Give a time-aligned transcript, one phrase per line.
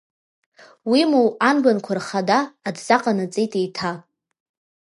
[0.89, 3.91] Уимоу анбанқәа рхада, адҵа ҟанаҵеит еиҭа…